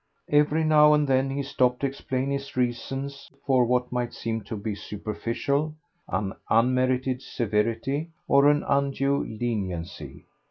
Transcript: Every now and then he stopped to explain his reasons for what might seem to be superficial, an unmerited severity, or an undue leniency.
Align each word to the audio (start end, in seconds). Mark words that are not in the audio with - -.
Every 0.31 0.63
now 0.63 0.95
and 0.95 1.07
then 1.07 1.29
he 1.29 1.43
stopped 1.43 1.81
to 1.81 1.85
explain 1.85 2.31
his 2.31 2.57
reasons 2.57 3.29
for 3.45 3.65
what 3.65 3.91
might 3.91 4.15
seem 4.15 4.41
to 4.45 4.57
be 4.57 4.73
superficial, 4.73 5.75
an 6.07 6.33
unmerited 6.49 7.21
severity, 7.21 8.09
or 8.27 8.47
an 8.49 8.63
undue 8.67 9.23
leniency. 9.23 10.25